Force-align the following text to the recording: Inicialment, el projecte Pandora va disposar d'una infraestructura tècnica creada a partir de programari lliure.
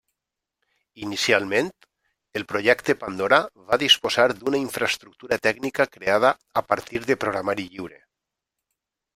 Inicialment, 1.07 1.67
el 2.39 2.45
projecte 2.53 2.95
Pandora 3.03 3.39
va 3.69 3.79
disposar 3.83 4.27
d'una 4.39 4.63
infraestructura 4.63 5.39
tècnica 5.49 5.89
creada 5.99 6.35
a 6.63 6.65
partir 6.73 7.07
de 7.09 7.21
programari 7.27 7.69
lliure. 7.77 8.03